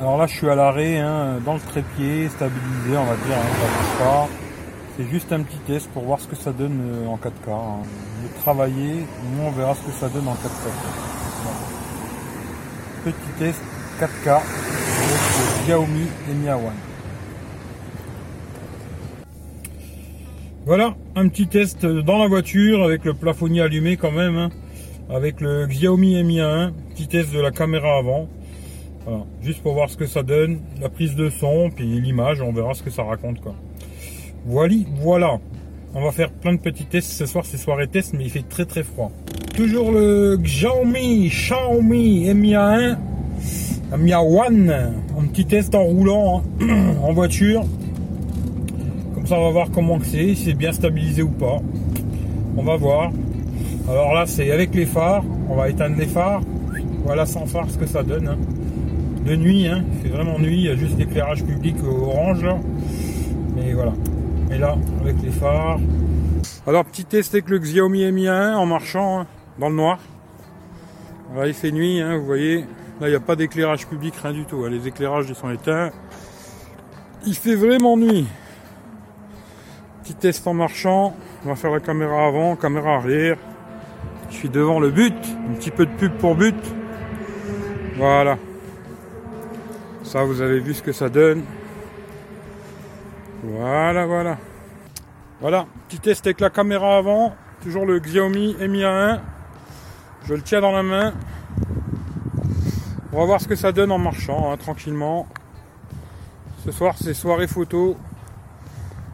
Alors 0.00 0.16
là, 0.18 0.28
je 0.28 0.34
suis 0.36 0.48
à 0.48 0.54
l'arrêt, 0.54 0.98
hein, 0.98 1.38
dans 1.44 1.54
le 1.54 1.58
trépied, 1.60 2.28
stabilisé, 2.28 2.96
on 2.96 3.04
va 3.06 3.16
dire. 3.16 3.36
hein. 4.04 4.26
C'est 4.96 5.08
juste 5.10 5.32
un 5.32 5.42
petit 5.42 5.58
test 5.66 5.90
pour 5.90 6.04
voir 6.04 6.20
ce 6.20 6.28
que 6.28 6.36
ça 6.36 6.52
donne 6.52 6.80
euh, 6.80 7.08
en 7.08 7.16
4K. 7.16 7.50
hein. 7.50 7.82
De 8.22 8.40
travailler, 8.40 9.04
nous 9.34 9.42
on 9.42 9.50
verra 9.50 9.74
ce 9.74 9.80
que 9.80 9.90
ça 9.90 10.08
donne 10.08 10.28
en 10.28 10.34
4K. 10.34 10.70
Voilà. 11.42 11.58
Petit 13.04 13.32
test 13.40 13.60
4K 13.98 14.30
avec 14.30 14.40
le 15.38 15.64
Xiaomi 15.64 16.06
Mi 16.28 16.46
A1. 16.46 16.70
Voilà, 20.66 20.94
un 21.16 21.26
petit 21.26 21.48
test 21.48 21.84
dans 21.84 22.18
la 22.18 22.28
voiture 22.28 22.84
avec 22.84 23.04
le 23.04 23.14
plafonnier 23.14 23.62
allumé 23.62 23.96
quand 23.96 24.12
même. 24.12 24.50
Avec 25.12 25.40
le 25.40 25.66
Xiaomi 25.66 26.22
Mi 26.22 26.38
A1, 26.38 26.72
petit 26.90 27.08
test 27.08 27.32
de 27.32 27.40
la 27.40 27.50
caméra 27.50 27.98
avant. 27.98 28.28
Juste 29.42 29.62
pour 29.62 29.74
voir 29.74 29.90
ce 29.90 29.96
que 29.96 30.06
ça 30.06 30.22
donne, 30.22 30.60
la 30.80 30.88
prise 30.88 31.16
de 31.16 31.30
son, 31.30 31.70
puis 31.74 32.00
l'image, 32.00 32.40
on 32.40 32.52
verra 32.52 32.74
ce 32.74 32.82
que 32.82 32.90
ça 32.90 33.02
raconte 33.02 33.40
quoi. 33.40 33.54
Voilà, 34.46 34.74
voilà. 35.00 35.38
On 35.94 36.02
va 36.02 36.12
faire 36.12 36.30
plein 36.30 36.52
de 36.52 36.60
petits 36.60 36.84
tests 36.84 37.10
ce 37.10 37.26
soir, 37.26 37.44
c'est 37.44 37.56
soirée 37.56 37.88
test, 37.88 38.14
mais 38.16 38.24
il 38.24 38.30
fait 38.30 38.48
très 38.48 38.64
très 38.64 38.84
froid. 38.84 39.10
Toujours 39.56 39.90
le 39.90 40.36
Xiaomi, 40.36 41.28
Xiaomi 41.28 42.32
Mi 42.32 42.52
A1, 42.52 42.96
Mi 43.98 44.12
A1, 44.12 44.70
un 44.70 45.26
petit 45.26 45.46
test 45.46 45.74
en 45.74 45.82
roulant, 45.82 46.44
hein, 46.60 46.94
en 47.02 47.12
voiture. 47.12 47.64
Comme 49.14 49.26
ça, 49.26 49.36
on 49.36 49.46
va 49.46 49.50
voir 49.50 49.70
comment 49.72 49.98
c'est, 50.04 50.36
si 50.36 50.36
c'est 50.36 50.54
bien 50.54 50.70
stabilisé 50.70 51.22
ou 51.22 51.30
pas. 51.30 51.58
On 52.56 52.62
va 52.62 52.76
voir. 52.76 53.10
Alors 53.90 54.14
là, 54.14 54.24
c'est 54.24 54.52
avec 54.52 54.72
les 54.72 54.86
phares. 54.86 55.24
On 55.48 55.56
va 55.56 55.68
éteindre 55.68 55.96
les 55.96 56.06
phares. 56.06 56.42
Voilà 57.04 57.26
sans 57.26 57.44
phare 57.46 57.68
ce 57.68 57.76
que 57.76 57.86
ça 57.86 58.04
donne. 58.04 58.28
hein. 58.28 58.38
De 59.26 59.34
nuit, 59.34 59.66
hein. 59.66 59.84
il 59.92 59.98
fait 60.02 60.14
vraiment 60.16 60.38
nuit. 60.38 60.58
Il 60.58 60.66
y 60.66 60.68
a 60.68 60.76
juste 60.76 60.96
l'éclairage 60.96 61.44
public 61.44 61.74
orange 61.84 62.44
là. 62.44 62.56
Mais 63.56 63.72
voilà. 63.72 63.92
Et 64.52 64.58
là, 64.58 64.76
avec 65.00 65.16
les 65.22 65.30
phares. 65.30 65.80
Alors, 66.68 66.84
petit 66.84 67.04
test 67.04 67.34
avec 67.34 67.48
le 67.48 67.58
Xiaomi 67.58 68.10
Mi 68.12 68.26
A1 68.26 68.54
en 68.54 68.64
marchant 68.64 69.20
hein, 69.20 69.26
dans 69.58 69.68
le 69.68 69.74
noir. 69.74 69.98
Là, 71.36 71.48
il 71.48 71.54
fait 71.54 71.72
nuit, 71.72 72.00
hein, 72.00 72.16
vous 72.16 72.26
voyez. 72.26 72.58
Là, 73.00 73.08
il 73.08 73.10
n'y 73.10 73.16
a 73.16 73.20
pas 73.20 73.34
d'éclairage 73.34 73.88
public, 73.88 74.14
rien 74.22 74.32
du 74.32 74.44
tout. 74.44 74.64
Les 74.66 74.86
éclairages 74.86 75.26
ils 75.28 75.34
sont 75.34 75.50
éteints. 75.50 75.90
Il 77.26 77.34
fait 77.34 77.56
vraiment 77.56 77.96
nuit. 77.96 78.28
Petit 80.04 80.14
test 80.14 80.46
en 80.46 80.54
marchant. 80.54 81.14
On 81.44 81.48
va 81.48 81.56
faire 81.56 81.72
la 81.72 81.80
caméra 81.80 82.26
avant, 82.26 82.54
caméra 82.54 82.94
arrière. 82.96 83.36
Je 84.30 84.36
suis 84.36 84.48
devant 84.48 84.80
le 84.80 84.90
but. 84.90 85.14
Un 85.50 85.54
petit 85.54 85.70
peu 85.70 85.86
de 85.86 85.92
pub 85.92 86.12
pour 86.18 86.34
but. 86.34 86.56
Voilà. 87.96 88.38
Ça, 90.02 90.24
vous 90.24 90.40
avez 90.40 90.60
vu 90.60 90.74
ce 90.74 90.82
que 90.82 90.92
ça 90.92 91.08
donne. 91.08 91.42
Voilà, 93.44 94.06
voilà. 94.06 94.38
Voilà, 95.40 95.66
petit 95.88 95.98
test 95.98 96.26
avec 96.26 96.40
la 96.40 96.50
caméra 96.50 96.96
avant. 96.96 97.34
Toujours 97.62 97.86
le 97.86 97.98
Xiaomi 97.98 98.56
Mi 98.60 98.80
A1. 98.80 99.20
Je 100.26 100.34
le 100.34 100.42
tiens 100.42 100.60
dans 100.60 100.72
la 100.72 100.82
main. 100.82 101.14
On 103.12 103.18
va 103.18 103.24
voir 103.24 103.40
ce 103.40 103.48
que 103.48 103.56
ça 103.56 103.72
donne 103.72 103.90
en 103.90 103.98
marchant, 103.98 104.52
hein, 104.52 104.56
tranquillement. 104.56 105.26
Ce 106.64 106.70
soir, 106.72 106.94
c'est 107.00 107.14
soirée 107.14 107.46
photo. 107.46 107.96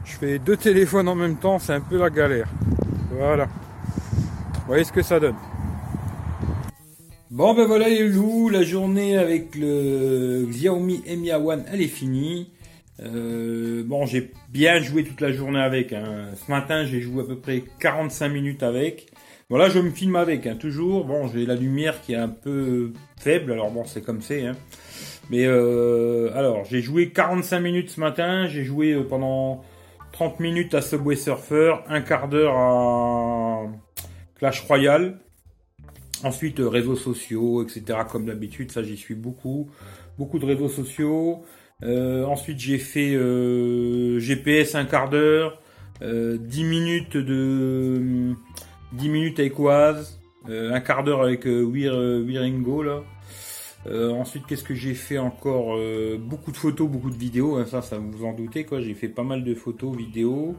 Je 0.04 0.16
fais 0.16 0.38
deux 0.38 0.56
téléphones 0.56 1.08
en 1.08 1.14
même 1.14 1.36
temps, 1.36 1.58
c'est 1.58 1.72
un 1.72 1.80
peu 1.80 1.98
la 1.98 2.10
galère. 2.10 2.48
Voilà. 3.12 3.46
Voyez 4.66 4.84
ce 4.84 4.92
que 4.92 5.02
ça 5.02 5.20
donne. 5.20 5.36
Bon 7.30 7.54
ben 7.54 7.66
voilà 7.66 7.88
les 7.88 8.08
loups, 8.08 8.48
la 8.48 8.62
journée 8.62 9.16
avec 9.16 9.54
le 9.54 10.46
Xiaomi 10.48 11.02
Mi 11.16 11.28
A1 11.28 11.64
elle 11.72 11.82
est 11.82 11.86
finie. 11.86 12.50
Euh, 13.02 13.82
bon 13.84 14.06
j'ai 14.06 14.32
bien 14.48 14.80
joué 14.80 15.04
toute 15.04 15.20
la 15.20 15.32
journée 15.32 15.60
avec. 15.60 15.92
hein. 15.92 16.28
Ce 16.34 16.50
matin 16.50 16.84
j'ai 16.84 17.00
joué 17.00 17.22
à 17.22 17.26
peu 17.26 17.36
près 17.36 17.62
45 17.80 18.28
minutes 18.28 18.62
avec. 18.62 19.06
Voilà 19.50 19.68
je 19.68 19.78
me 19.78 19.90
filme 19.90 20.16
avec 20.16 20.46
hein, 20.46 20.56
toujours. 20.58 21.04
Bon 21.04 21.28
j'ai 21.28 21.46
la 21.46 21.54
lumière 21.54 22.00
qui 22.00 22.14
est 22.14 22.16
un 22.16 22.28
peu 22.28 22.92
faible, 23.20 23.52
alors 23.52 23.70
bon 23.70 23.84
c'est 23.84 24.04
comme 24.04 24.20
c'est. 24.22 24.46
Hein. 24.46 24.56
Mais 25.30 25.44
euh, 25.46 26.30
alors 26.34 26.64
j'ai 26.64 26.80
joué 26.80 27.10
45 27.10 27.60
minutes 27.60 27.90
ce 27.90 28.00
matin, 28.00 28.46
j'ai 28.48 28.64
joué 28.64 28.92
euh, 28.92 29.02
pendant 29.02 29.62
30 30.12 30.40
minutes 30.40 30.74
à 30.74 30.80
Subway 30.80 31.16
Surfer, 31.16 31.74
un 31.88 32.00
quart 32.00 32.28
d'heure 32.28 32.54
à 32.56 33.55
Clash 34.38 34.60
Royale. 34.60 35.18
Ensuite, 36.24 36.60
euh, 36.60 36.68
réseaux 36.68 36.96
sociaux, 36.96 37.62
etc. 37.62 38.00
Comme 38.10 38.26
d'habitude, 38.26 38.72
ça 38.72 38.82
j'y 38.82 38.96
suis 38.96 39.14
beaucoup. 39.14 39.68
Beaucoup 40.18 40.38
de 40.38 40.46
réseaux 40.46 40.68
sociaux. 40.68 41.44
Euh, 41.82 42.24
ensuite, 42.24 42.58
j'ai 42.58 42.78
fait 42.78 43.14
euh, 43.14 44.18
GPS 44.18 44.74
un 44.74 44.84
quart 44.84 45.10
d'heure. 45.10 45.60
Euh, 46.02 46.36
10 46.38 46.64
minutes 46.64 47.16
de 47.16 47.96
hum, 47.98 48.36
10 48.92 49.08
minutes 49.08 49.40
avec 49.40 49.58
Oaz. 49.58 50.18
un 50.48 50.80
quart 50.80 51.04
d'heure 51.04 51.22
avec 51.22 51.44
Weir, 51.46 51.94
Wiringo 51.94 52.82
là. 52.82 53.02
Ensuite, 53.88 54.46
qu'est-ce 54.46 54.64
que 54.64 54.74
j'ai 54.74 54.94
fait 54.94 55.18
encore 55.18 55.78
Beaucoup 56.18 56.50
de 56.50 56.56
photos, 56.56 56.88
beaucoup 56.88 57.10
de 57.10 57.16
vidéos. 57.16 57.56
Hein, 57.56 57.66
ça, 57.66 57.82
ça 57.82 57.98
vous 57.98 58.24
en 58.24 58.32
doutez 58.32 58.64
quoi. 58.64 58.80
J'ai 58.80 58.94
fait 58.94 59.08
pas 59.08 59.22
mal 59.22 59.44
de 59.44 59.54
photos, 59.54 59.96
vidéos. 59.96 60.56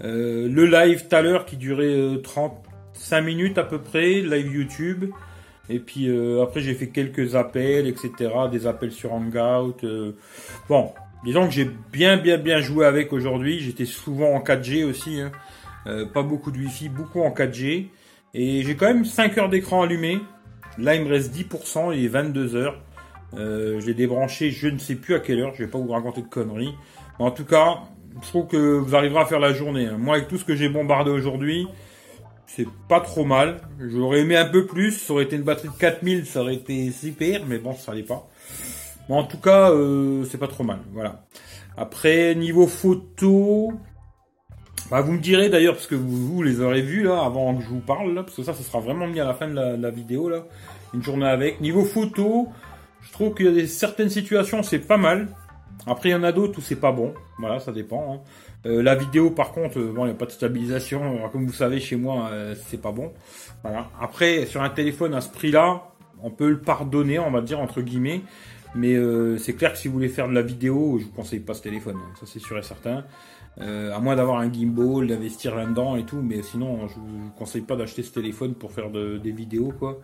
Le 0.00 0.64
live 0.64 1.06
tout 1.08 1.16
à 1.16 1.22
l'heure 1.22 1.44
qui 1.44 1.56
durait 1.56 2.20
30, 2.22 2.62
5 2.96 3.20
minutes 3.22 3.58
à 3.58 3.64
peu 3.64 3.78
près, 3.78 4.20
live 4.20 4.52
YouTube. 4.52 5.06
Et 5.68 5.78
puis 5.78 6.08
euh, 6.08 6.42
après, 6.42 6.60
j'ai 6.60 6.74
fait 6.74 6.88
quelques 6.88 7.34
appels, 7.34 7.86
etc. 7.86 8.10
Des 8.50 8.66
appels 8.66 8.92
sur 8.92 9.12
Hangout. 9.12 9.82
Euh, 9.84 10.12
bon, 10.68 10.92
disons 11.24 11.46
que 11.46 11.52
j'ai 11.52 11.68
bien, 11.92 12.16
bien, 12.16 12.38
bien 12.38 12.60
joué 12.60 12.86
avec 12.86 13.12
aujourd'hui. 13.12 13.60
J'étais 13.60 13.84
souvent 13.84 14.34
en 14.34 14.40
4G 14.40 14.84
aussi. 14.84 15.20
Hein. 15.20 15.32
Euh, 15.86 16.06
pas 16.06 16.22
beaucoup 16.22 16.50
de 16.50 16.58
Wi-Fi, 16.58 16.88
beaucoup 16.88 17.20
en 17.22 17.30
4G. 17.30 17.88
Et 18.34 18.62
j'ai 18.62 18.76
quand 18.76 18.86
même 18.86 19.04
5 19.04 19.38
heures 19.38 19.48
d'écran 19.48 19.82
allumé. 19.82 20.18
Là, 20.78 20.94
il 20.94 21.04
me 21.04 21.08
reste 21.08 21.34
10%, 21.34 21.96
il 21.96 22.04
est 22.04 22.08
22 22.08 22.54
heures. 22.54 22.82
je 23.32 23.84
l'ai 23.86 23.94
débranché, 23.94 24.50
je 24.50 24.68
ne 24.68 24.78
sais 24.78 24.94
plus 24.94 25.14
à 25.14 25.20
quelle 25.20 25.40
heure. 25.40 25.54
Je 25.54 25.64
vais 25.64 25.70
pas 25.70 25.78
vous 25.78 25.88
raconter 25.88 26.20
de 26.20 26.26
conneries. 26.26 26.74
En 27.18 27.30
tout 27.30 27.46
cas, 27.46 27.78
je 28.22 28.28
trouve 28.28 28.46
que 28.46 28.56
vous 28.56 28.94
arriverez 28.94 29.20
à 29.20 29.24
faire 29.24 29.40
la 29.40 29.54
journée. 29.54 29.86
Hein. 29.86 29.96
Moi, 29.98 30.16
avec 30.16 30.28
tout 30.28 30.36
ce 30.36 30.44
que 30.44 30.54
j'ai 30.54 30.68
bombardé 30.68 31.10
aujourd'hui, 31.10 31.66
c'est 32.46 32.68
pas 32.88 33.00
trop 33.00 33.24
mal. 33.24 33.60
J'aurais 33.80 34.20
aimé 34.20 34.36
un 34.36 34.46
peu 34.46 34.66
plus, 34.66 34.92
ça 34.92 35.12
aurait 35.12 35.24
été 35.24 35.36
une 35.36 35.42
batterie 35.42 35.68
de 35.68 35.74
4000, 35.74 36.26
ça 36.26 36.40
aurait 36.40 36.54
été 36.54 36.90
super, 36.90 37.42
mais 37.46 37.58
bon, 37.58 37.74
ça 37.74 37.92
allait 37.92 38.02
pas. 38.02 38.28
Mais 39.08 39.14
en 39.14 39.24
tout 39.24 39.38
cas, 39.38 39.70
euh, 39.70 40.24
c'est 40.24 40.38
pas 40.38 40.48
trop 40.48 40.64
mal, 40.64 40.78
voilà. 40.92 41.24
Après, 41.76 42.34
niveau 42.34 42.66
photo, 42.66 43.72
bah, 44.90 45.00
vous 45.00 45.12
me 45.12 45.18
direz 45.18 45.48
d'ailleurs, 45.48 45.74
parce 45.74 45.86
que 45.86 45.94
vous, 45.94 46.42
les 46.42 46.60
aurez 46.60 46.80
vus 46.80 47.02
là, 47.02 47.22
avant 47.22 47.54
que 47.54 47.62
je 47.62 47.68
vous 47.68 47.80
parle, 47.80 48.14
parce 48.14 48.36
que 48.36 48.42
ça, 48.42 48.54
ça 48.54 48.62
sera 48.62 48.80
vraiment 48.80 49.06
mis 49.06 49.20
à 49.20 49.24
la 49.24 49.34
fin 49.34 49.48
de 49.48 49.54
la, 49.54 49.90
vidéo, 49.90 50.28
là. 50.28 50.44
Une 50.94 51.02
journée 51.02 51.26
avec. 51.26 51.60
Niveau 51.60 51.84
photo, 51.84 52.48
je 53.02 53.12
trouve 53.12 53.34
qu'il 53.34 53.54
y 53.54 53.60
a 53.60 53.66
certaines 53.66 54.08
situations, 54.08 54.62
c'est 54.62 54.78
pas 54.78 54.96
mal. 54.96 55.28
Après, 55.86 56.08
il 56.10 56.12
y 56.12 56.14
en 56.14 56.22
a 56.22 56.32
d'autres 56.32 56.58
où 56.58 56.62
c'est 56.62 56.80
pas 56.80 56.92
bon. 56.92 57.12
Voilà, 57.38 57.60
ça 57.60 57.72
dépend. 57.72 58.14
hein. 58.14 58.20
Euh, 58.66 58.82
la 58.82 58.96
vidéo, 58.96 59.30
par 59.30 59.52
contre, 59.52 59.78
euh, 59.78 59.92
bon, 59.92 60.04
il 60.04 60.08
n'y 60.08 60.14
a 60.14 60.18
pas 60.18 60.26
de 60.26 60.32
stabilisation. 60.32 61.18
Alors, 61.18 61.30
comme 61.30 61.46
vous 61.46 61.52
savez, 61.52 61.78
chez 61.78 61.96
moi, 61.96 62.30
euh, 62.32 62.54
c'est 62.66 62.80
pas 62.82 62.92
bon. 62.92 63.12
Voilà. 63.62 63.90
Après, 64.00 64.44
sur 64.46 64.60
un 64.62 64.70
téléphone 64.70 65.14
à 65.14 65.20
ce 65.20 65.30
prix-là, 65.30 65.84
on 66.22 66.30
peut 66.30 66.50
le 66.50 66.60
pardonner, 66.60 67.18
on 67.18 67.30
va 67.30 67.42
dire, 67.42 67.60
entre 67.60 67.80
guillemets. 67.80 68.22
Mais 68.74 68.94
c'est 69.38 69.54
clair 69.54 69.72
que 69.72 69.78
si 69.78 69.88
vous 69.88 69.94
voulez 69.94 70.08
faire 70.10 70.28
de 70.28 70.34
la 70.34 70.42
vidéo, 70.42 70.98
je 70.98 71.04
vous 71.04 71.12
conseille 71.12 71.40
pas 71.40 71.54
ce 71.54 71.62
téléphone. 71.62 71.96
Ça, 72.20 72.26
c'est 72.26 72.40
sûr 72.40 72.58
et 72.58 72.62
certain. 72.62 73.04
À 73.58 73.98
moins 74.00 74.16
d'avoir 74.16 74.40
un 74.40 74.52
gimbal, 74.52 75.06
d'investir 75.06 75.54
là-dedans 75.54 75.96
et 75.96 76.04
tout. 76.04 76.20
Mais 76.20 76.42
sinon, 76.42 76.86
je 76.88 76.94
vous 76.94 77.30
conseille 77.38 77.62
pas 77.62 77.76
d'acheter 77.76 78.02
ce 78.02 78.12
téléphone 78.12 78.54
pour 78.54 78.72
faire 78.72 78.90
de- 78.90 79.16
des 79.16 79.32
vidéos, 79.32 79.72
quoi. 79.78 79.98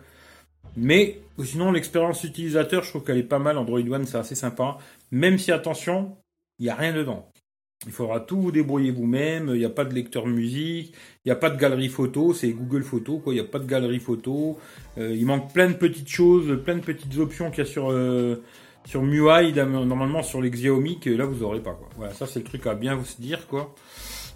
Mais 0.75 1.19
sinon, 1.43 1.71
l'expérience 1.71 2.23
utilisateur, 2.23 2.81
je 2.83 2.89
trouve 2.89 3.03
qu'elle 3.03 3.17
est 3.17 3.23
pas 3.23 3.37
mal. 3.37 3.59
Android 3.59 3.79
One, 3.79 4.05
c'est 4.05 4.17
assez 4.17 4.35
sympa. 4.35 4.77
Même 5.11 5.37
si, 5.37 5.51
attention, 5.51 6.17
il 6.57 6.63
n'y 6.63 6.69
a 6.71 6.75
rien 6.75 6.93
dedans. 6.93 7.29
Il 7.85 7.91
faudra 7.91 8.19
tout 8.19 8.39
vous 8.39 8.51
débrouiller 8.51 8.91
vous-même. 8.91 9.49
Il 9.49 9.59
n'y 9.59 9.65
a 9.65 9.69
pas 9.69 9.85
de 9.85 9.93
lecteur 9.93 10.27
musique. 10.27 10.93
Il 11.25 11.29
n'y 11.29 11.31
a 11.31 11.35
pas 11.35 11.49
de 11.49 11.57
galerie 11.57 11.89
photo. 11.89 12.33
C'est 12.33 12.49
Google 12.49 12.83
Photo, 12.83 13.19
quoi. 13.19 13.33
Il 13.33 13.37
n'y 13.37 13.41
a 13.41 13.49
pas 13.49 13.59
de 13.59 13.65
galerie 13.65 13.99
photo. 13.99 14.57
Euh, 14.97 15.13
il 15.15 15.25
manque 15.25 15.53
plein 15.53 15.67
de 15.69 15.75
petites 15.75 16.09
choses, 16.09 16.59
plein 16.63 16.75
de 16.75 16.81
petites 16.81 17.17
options 17.17 17.49
qu'il 17.49 17.63
y 17.63 17.67
a 17.67 17.69
sur, 17.69 17.91
euh, 17.91 18.41
sur 18.85 19.03
normalement 19.03 20.23
sur 20.23 20.41
les 20.41 20.49
Xiaomi, 20.49 20.99
que 20.99 21.09
là, 21.09 21.25
vous 21.25 21.43
aurez 21.43 21.59
pas, 21.59 21.73
quoi. 21.73 21.89
Voilà, 21.97 22.13
ça, 22.13 22.25
c'est 22.25 22.39
le 22.39 22.45
truc 22.45 22.65
à 22.67 22.75
bien 22.75 22.95
vous 22.95 23.05
dire, 23.19 23.47
quoi. 23.47 23.73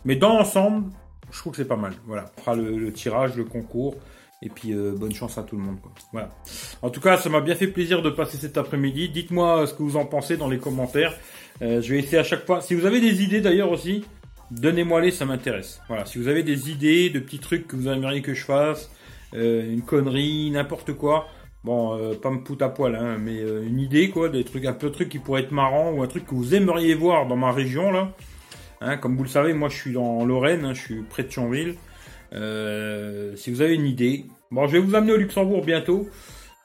Mais 0.05 0.15
dans 0.15 0.37
l'ensemble, 0.37 0.91
je 1.31 1.39
trouve 1.39 1.51
que 1.51 1.57
c'est 1.57 1.67
pas 1.67 1.77
mal. 1.77 1.93
Voilà. 2.05 2.31
On 2.37 2.41
fera 2.41 2.55
le 2.55 2.91
tirage, 2.91 3.35
le 3.35 3.43
concours. 3.43 3.95
Et 4.41 4.49
puis, 4.49 4.73
euh, 4.73 4.93
bonne 4.95 5.13
chance 5.13 5.37
à 5.37 5.43
tout 5.43 5.57
le 5.57 5.63
monde, 5.63 5.81
quoi. 5.81 5.91
Voilà. 6.11 6.29
En 6.81 6.89
tout 6.89 7.01
cas, 7.01 7.17
ça 7.17 7.29
m'a 7.29 7.41
bien 7.41 7.55
fait 7.55 7.67
plaisir 7.67 8.01
de 8.01 8.09
passer 8.09 8.37
cet 8.37 8.57
après-midi. 8.57 9.09
Dites-moi 9.09 9.65
ce 9.65 9.73
que 9.73 9.81
vous 9.81 9.97
en 9.97 10.05
pensez 10.05 10.37
dans 10.37 10.49
les 10.49 10.59
commentaires. 10.59 11.15
Euh, 11.61 11.81
je 11.81 11.93
vais 11.93 11.99
essayer 11.99 12.19
à 12.19 12.23
chaque 12.23 12.45
fois. 12.45 12.61
Si 12.61 12.75
vous 12.75 12.85
avez 12.85 13.01
des 13.01 13.23
idées 13.23 13.41
d'ailleurs 13.41 13.71
aussi, 13.71 14.05
donnez-moi-les, 14.51 15.11
ça 15.11 15.25
m'intéresse. 15.25 15.81
Voilà. 15.87 16.05
Si 16.05 16.19
vous 16.19 16.27
avez 16.27 16.43
des 16.43 16.69
idées, 16.69 17.09
de 17.09 17.19
petits 17.19 17.39
trucs 17.39 17.67
que 17.67 17.75
vous 17.75 17.87
aimeriez 17.87 18.21
que 18.21 18.35
je 18.35 18.43
fasse, 18.43 18.91
euh, 19.33 19.71
une 19.71 19.81
connerie, 19.81 20.51
n'importe 20.51 20.93
quoi. 20.93 21.27
Bon, 21.63 21.97
euh, 21.97 22.13
pas 22.13 22.29
me 22.29 22.39
foutre 22.45 22.63
à 22.63 22.69
poil, 22.69 22.95
hein, 22.95 23.17
mais 23.19 23.39
euh, 23.39 23.65
une 23.67 23.79
idée, 23.79 24.09
quoi, 24.09 24.29
des 24.29 24.43
trucs, 24.43 24.65
un 24.65 24.73
peu 24.73 24.87
de 24.87 24.93
trucs 24.93 25.09
qui 25.09 25.19
pourraient 25.19 25.41
être 25.41 25.51
marrants 25.51 25.91
ou 25.91 26.01
un 26.01 26.07
truc 26.07 26.25
que 26.25 26.33
vous 26.35 26.55
aimeriez 26.55 26.93
voir 26.93 27.27
dans 27.27 27.35
ma 27.35 27.51
région 27.51 27.91
là. 27.91 28.13
Hein, 28.79 28.97
comme 28.97 29.17
vous 29.17 29.23
le 29.23 29.29
savez, 29.29 29.53
moi 29.53 29.67
je 29.69 29.75
suis 29.75 29.93
dans 29.93 30.23
Lorraine, 30.23 30.63
hein, 30.63 30.73
je 30.73 30.81
suis 30.81 31.01
près 31.01 31.23
de 31.23 31.27
Thionville. 31.27 31.75
Euh, 32.33 33.35
si 33.35 33.51
vous 33.51 33.61
avez 33.61 33.75
une 33.75 33.85
idée, 33.85 34.25
bon, 34.51 34.67
je 34.67 34.73
vais 34.73 34.79
vous 34.79 34.95
amener 34.95 35.13
au 35.13 35.17
Luxembourg 35.17 35.63
bientôt, 35.63 36.09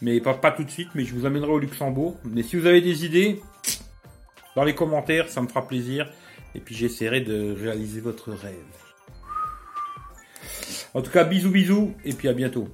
mais 0.00 0.20
pas, 0.20 0.34
pas 0.34 0.50
tout 0.50 0.64
de 0.64 0.70
suite, 0.70 0.88
mais 0.94 1.04
je 1.04 1.14
vous 1.14 1.26
amènerai 1.26 1.50
au 1.50 1.58
Luxembourg. 1.58 2.16
Mais 2.24 2.42
si 2.42 2.56
vous 2.56 2.66
avez 2.66 2.80
des 2.80 3.04
idées, 3.04 3.40
dans 4.56 4.64
les 4.64 4.74
commentaires, 4.74 5.28
ça 5.28 5.40
me 5.40 5.48
fera 5.48 5.66
plaisir. 5.66 6.10
Et 6.54 6.60
puis 6.60 6.74
j'essaierai 6.74 7.20
de 7.20 7.54
réaliser 7.58 8.00
votre 8.00 8.30
rêve. 8.30 8.54
En 10.94 11.00
tout 11.00 11.10
cas, 11.10 11.24
bisous 11.24 11.50
bisous, 11.50 11.94
et 12.04 12.12
puis 12.12 12.28
à 12.28 12.34
bientôt. 12.34 12.68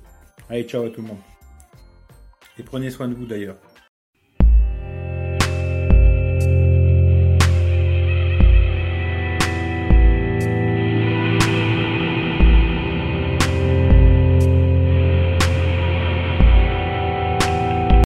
Allez, 0.51 0.65
ciao 0.65 0.85
à 0.85 0.91
tout 0.91 1.03
le 1.03 1.09
monde. 1.09 1.21
Et 2.59 2.65
prenez 2.65 2.91
soin 2.91 3.07
de 3.07 3.15
vous 3.15 3.27
d'ailleurs. 3.27 3.57